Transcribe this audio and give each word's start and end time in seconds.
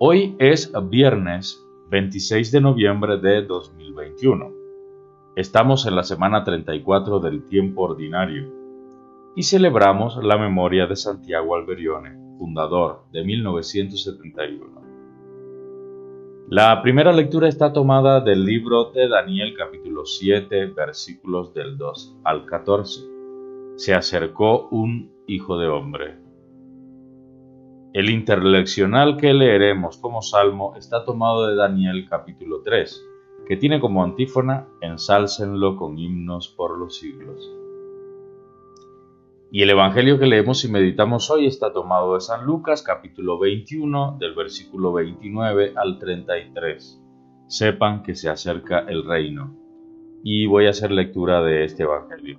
Hoy 0.00 0.36
es 0.38 0.72
viernes 0.90 1.66
26 1.90 2.52
de 2.52 2.60
noviembre 2.60 3.18
de 3.18 3.42
2021. 3.42 4.52
Estamos 5.34 5.86
en 5.86 5.96
la 5.96 6.04
semana 6.04 6.44
34 6.44 7.18
del 7.18 7.44
tiempo 7.46 7.82
ordinario 7.82 8.48
y 9.34 9.42
celebramos 9.42 10.16
la 10.22 10.38
memoria 10.38 10.86
de 10.86 10.94
Santiago 10.94 11.56
Alberione, 11.56 12.12
fundador 12.38 13.06
de 13.10 13.24
1971. 13.24 14.82
La 16.48 16.80
primera 16.80 17.10
lectura 17.12 17.48
está 17.48 17.72
tomada 17.72 18.20
del 18.20 18.44
libro 18.44 18.92
de 18.92 19.08
Daniel 19.08 19.52
capítulo 19.58 20.06
7 20.06 20.66
versículos 20.66 21.52
del 21.54 21.76
2 21.76 22.18
al 22.22 22.46
14. 22.46 23.00
Se 23.74 23.94
acercó 23.94 24.68
un 24.68 25.10
hijo 25.26 25.58
de 25.58 25.66
hombre 25.66 26.27
el 27.94 28.10
interleccional 28.10 29.16
que 29.16 29.32
leeremos 29.32 29.96
como 29.96 30.20
salmo 30.20 30.74
está 30.76 31.04
tomado 31.06 31.48
de 31.48 31.56
Daniel 31.56 32.06
capítulo 32.08 32.60
3, 32.62 33.02
que 33.46 33.56
tiene 33.56 33.80
como 33.80 34.04
antífona 34.04 34.68
Ensálcenlo 34.82 35.76
con 35.76 35.98
himnos 35.98 36.48
por 36.48 36.78
los 36.78 36.98
siglos. 36.98 37.50
Y 39.50 39.62
el 39.62 39.70
Evangelio 39.70 40.18
que 40.18 40.26
leemos 40.26 40.62
y 40.66 40.70
meditamos 40.70 41.30
hoy 41.30 41.46
está 41.46 41.72
tomado 41.72 42.12
de 42.12 42.20
San 42.20 42.44
Lucas 42.44 42.82
capítulo 42.82 43.38
21 43.38 44.18
del 44.20 44.34
versículo 44.34 44.92
29 44.92 45.72
al 45.74 45.98
33. 45.98 47.02
Sepan 47.46 48.02
que 48.02 48.14
se 48.14 48.28
acerca 48.28 48.80
el 48.80 49.06
reino. 49.06 49.56
Y 50.22 50.44
voy 50.44 50.66
a 50.66 50.70
hacer 50.70 50.90
lectura 50.90 51.40
de 51.40 51.64
este 51.64 51.84
Evangelio. 51.84 52.38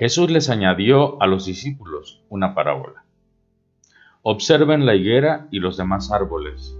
Jesús 0.00 0.28
les 0.32 0.50
añadió 0.50 1.22
a 1.22 1.28
los 1.28 1.46
discípulos 1.46 2.24
una 2.28 2.56
parábola. 2.56 3.01
Observen 4.24 4.86
la 4.86 4.94
higuera 4.94 5.48
y 5.50 5.58
los 5.58 5.76
demás 5.76 6.12
árboles. 6.12 6.78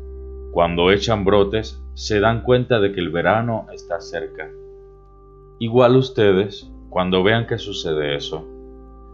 Cuando 0.52 0.92
echan 0.92 1.24
brotes, 1.24 1.82
se 1.94 2.20
dan 2.20 2.44
cuenta 2.44 2.78
de 2.78 2.92
que 2.92 3.00
el 3.00 3.10
verano 3.10 3.66
está 3.72 4.00
cerca. 4.00 4.48
Igual 5.58 5.96
ustedes, 5.96 6.70
cuando 6.88 7.24
vean 7.24 7.48
que 7.48 7.58
sucede 7.58 8.14
eso, 8.14 8.46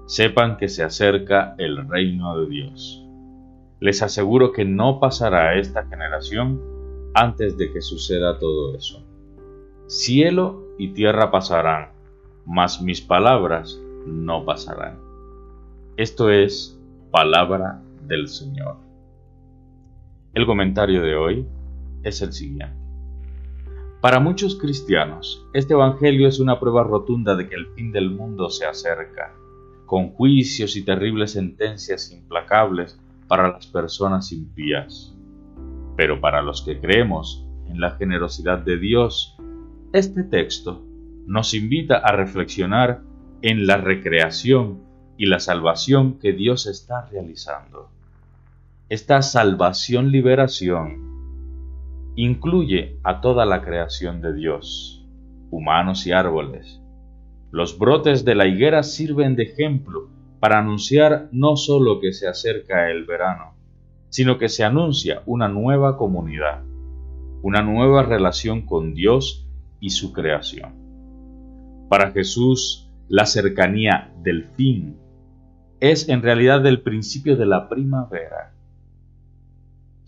sepan 0.04 0.58
que 0.58 0.68
se 0.68 0.82
acerca 0.82 1.54
el 1.56 1.88
reino 1.88 2.38
de 2.38 2.50
Dios. 2.50 3.02
Les 3.80 4.02
aseguro 4.02 4.52
que 4.52 4.66
no 4.66 5.00
pasará 5.00 5.58
esta 5.58 5.86
generación 5.86 6.60
antes 7.14 7.56
de 7.56 7.72
que 7.72 7.80
suceda 7.80 8.38
todo 8.38 8.76
eso. 8.76 9.02
Cielo 9.86 10.66
y 10.76 10.88
tierra 10.88 11.30
pasarán, 11.30 11.92
mas 12.44 12.82
mis 12.82 13.00
palabras 13.00 13.80
no 14.04 14.44
pasarán. 14.44 14.98
Esto 15.96 16.28
es 16.28 16.78
palabra 17.10 17.80
del 18.08 18.26
Señor. 18.26 18.76
El 20.34 20.46
comentario 20.46 21.02
de 21.02 21.14
hoy 21.14 21.46
es 22.02 22.22
el 22.22 22.32
siguiente. 22.32 22.76
Para 24.00 24.20
muchos 24.20 24.56
cristianos, 24.56 25.46
este 25.52 25.74
Evangelio 25.74 26.28
es 26.28 26.40
una 26.40 26.58
prueba 26.58 26.84
rotunda 26.84 27.36
de 27.36 27.48
que 27.48 27.56
el 27.56 27.66
fin 27.74 27.92
del 27.92 28.10
mundo 28.10 28.48
se 28.48 28.64
acerca, 28.64 29.34
con 29.86 30.10
juicios 30.10 30.76
y 30.76 30.84
terribles 30.84 31.32
sentencias 31.32 32.12
implacables 32.12 32.98
para 33.26 33.48
las 33.48 33.66
personas 33.66 34.32
impías. 34.32 35.14
Pero 35.96 36.20
para 36.20 36.42
los 36.42 36.62
que 36.62 36.80
creemos 36.80 37.44
en 37.66 37.80
la 37.80 37.92
generosidad 37.92 38.58
de 38.58 38.78
Dios, 38.78 39.36
este 39.92 40.22
texto 40.22 40.84
nos 41.26 41.52
invita 41.52 41.96
a 41.98 42.12
reflexionar 42.12 43.02
en 43.42 43.66
la 43.66 43.76
recreación 43.76 44.80
y 45.16 45.26
la 45.26 45.40
salvación 45.40 46.18
que 46.20 46.32
Dios 46.32 46.66
está 46.66 47.06
realizando. 47.10 47.90
Esta 48.90 49.20
salvación-liberación 49.20 52.14
incluye 52.16 52.98
a 53.04 53.20
toda 53.20 53.44
la 53.44 53.60
creación 53.60 54.22
de 54.22 54.32
Dios, 54.32 55.06
humanos 55.50 56.06
y 56.06 56.12
árboles. 56.12 56.80
Los 57.50 57.78
brotes 57.78 58.24
de 58.24 58.34
la 58.34 58.46
higuera 58.46 58.82
sirven 58.82 59.36
de 59.36 59.42
ejemplo 59.42 60.08
para 60.40 60.60
anunciar 60.60 61.28
no 61.32 61.56
solo 61.56 62.00
que 62.00 62.14
se 62.14 62.28
acerca 62.28 62.90
el 62.90 63.04
verano, 63.04 63.56
sino 64.08 64.38
que 64.38 64.48
se 64.48 64.64
anuncia 64.64 65.22
una 65.26 65.48
nueva 65.48 65.98
comunidad, 65.98 66.64
una 67.42 67.60
nueva 67.60 68.04
relación 68.04 68.62
con 68.62 68.94
Dios 68.94 69.46
y 69.80 69.90
su 69.90 70.14
creación. 70.14 70.72
Para 71.90 72.12
Jesús, 72.12 72.90
la 73.06 73.26
cercanía 73.26 74.14
del 74.22 74.44
fin 74.44 74.96
es 75.78 76.08
en 76.08 76.22
realidad 76.22 76.66
el 76.66 76.80
principio 76.80 77.36
de 77.36 77.44
la 77.44 77.68
primavera 77.68 78.54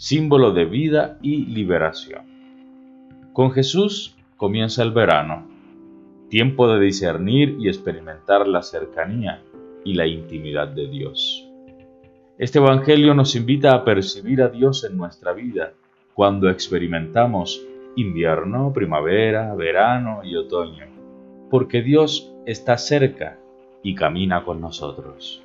símbolo 0.00 0.52
de 0.52 0.64
vida 0.64 1.18
y 1.20 1.44
liberación. 1.44 2.22
Con 3.34 3.50
Jesús 3.50 4.16
comienza 4.38 4.82
el 4.82 4.92
verano, 4.92 5.46
tiempo 6.30 6.72
de 6.72 6.80
discernir 6.80 7.58
y 7.60 7.68
experimentar 7.68 8.48
la 8.48 8.62
cercanía 8.62 9.42
y 9.84 9.92
la 9.92 10.06
intimidad 10.06 10.68
de 10.68 10.88
Dios. 10.88 11.46
Este 12.38 12.60
Evangelio 12.60 13.12
nos 13.12 13.36
invita 13.36 13.74
a 13.74 13.84
percibir 13.84 14.40
a 14.40 14.48
Dios 14.48 14.84
en 14.84 14.96
nuestra 14.96 15.34
vida 15.34 15.74
cuando 16.14 16.48
experimentamos 16.48 17.62
invierno, 17.94 18.72
primavera, 18.72 19.54
verano 19.54 20.22
y 20.24 20.34
otoño, 20.34 20.86
porque 21.50 21.82
Dios 21.82 22.32
está 22.46 22.78
cerca 22.78 23.38
y 23.82 23.94
camina 23.94 24.44
con 24.44 24.62
nosotros. 24.62 25.42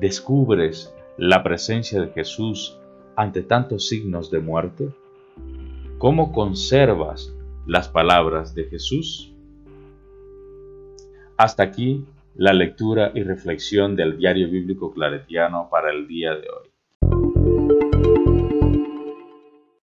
Descubres 0.00 0.92
la 1.16 1.44
presencia 1.44 2.00
de 2.00 2.08
Jesús 2.08 2.76
ante 3.20 3.42
tantos 3.42 3.86
signos 3.86 4.30
de 4.30 4.40
muerte? 4.40 4.88
¿Cómo 5.98 6.32
conservas 6.32 7.36
las 7.66 7.86
palabras 7.86 8.54
de 8.54 8.64
Jesús? 8.64 9.30
Hasta 11.36 11.62
aquí 11.62 12.06
la 12.34 12.54
lectura 12.54 13.12
y 13.14 13.22
reflexión 13.22 13.94
del 13.94 14.16
diario 14.16 14.48
bíblico 14.48 14.90
claretiano 14.90 15.68
para 15.70 15.90
el 15.90 16.08
día 16.08 16.30
de 16.30 16.46
hoy. 16.48 17.89